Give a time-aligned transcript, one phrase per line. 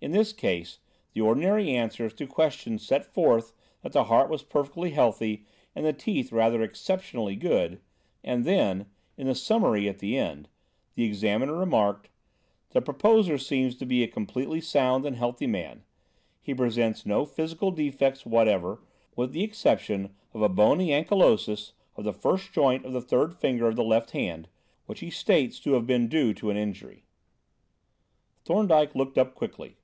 [0.00, 0.78] In this case,
[1.12, 5.92] the ordinary answers to questions set forth that the heart was perfectly healthy and the
[5.92, 7.80] teeth rather exceptionally good,
[8.22, 8.86] and then,
[9.16, 10.48] in the summary at the end,
[10.94, 12.10] the examiner remarked:
[12.70, 15.82] "the proposer seems to be a completely sound and healthy man;
[16.40, 18.80] he presents no physical defects whatever,
[19.16, 23.66] with the exception of a bony ankylosis of the first joint of the third finger
[23.66, 24.46] of the left hand,
[24.86, 27.02] which he states to have been due to an injury."
[28.44, 29.74] Thorndyke looked up quickly.